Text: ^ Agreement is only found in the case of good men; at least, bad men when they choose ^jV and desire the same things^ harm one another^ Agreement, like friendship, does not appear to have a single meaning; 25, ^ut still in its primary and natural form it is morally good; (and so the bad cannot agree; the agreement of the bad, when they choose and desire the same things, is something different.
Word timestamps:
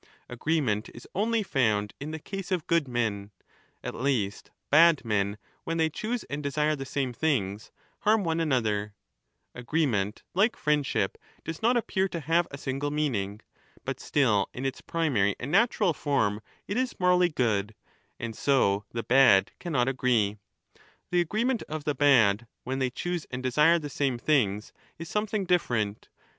^ 0.01 0.03
Agreement 0.29 0.89
is 0.95 1.07
only 1.13 1.43
found 1.43 1.93
in 1.99 2.09
the 2.09 2.17
case 2.17 2.51
of 2.51 2.65
good 2.65 2.87
men; 2.87 3.29
at 3.83 3.93
least, 3.93 4.49
bad 4.71 5.05
men 5.05 5.37
when 5.63 5.77
they 5.77 5.91
choose 5.91 6.21
^jV 6.21 6.25
and 6.31 6.41
desire 6.41 6.75
the 6.75 6.87
same 6.87 7.13
things^ 7.13 7.69
harm 7.99 8.23
one 8.23 8.39
another^ 8.39 8.93
Agreement, 9.53 10.23
like 10.33 10.55
friendship, 10.55 11.19
does 11.45 11.61
not 11.61 11.77
appear 11.77 12.07
to 12.07 12.19
have 12.19 12.47
a 12.49 12.57
single 12.57 12.89
meaning; 12.89 13.41
25, 13.85 13.85
^ut 13.85 13.99
still 13.99 14.49
in 14.55 14.65
its 14.65 14.81
primary 14.81 15.35
and 15.39 15.51
natural 15.51 15.93
form 15.93 16.41
it 16.67 16.77
is 16.77 16.99
morally 16.99 17.29
good; 17.29 17.75
(and 18.19 18.35
so 18.35 18.85
the 18.93 19.03
bad 19.03 19.51
cannot 19.59 19.87
agree; 19.87 20.35
the 21.11 21.21
agreement 21.21 21.61
of 21.69 21.83
the 21.83 21.93
bad, 21.93 22.47
when 22.63 22.79
they 22.79 22.89
choose 22.89 23.27
and 23.29 23.43
desire 23.43 23.77
the 23.77 23.87
same 23.87 24.17
things, 24.17 24.73
is 24.97 25.07
something 25.07 25.45
different. 25.45 26.09